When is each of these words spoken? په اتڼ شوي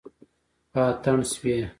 په 0.73 0.79
اتڼ 0.91 1.17
شوي 1.31 1.57